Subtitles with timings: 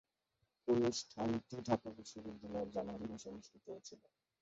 [0.67, 4.05] অনুষ্ঠানটি ঢাকা বিশ্ববিদ্যালয়ে জানুয়ারি মাসে অনুষ্ঠিত হয়েছিলো।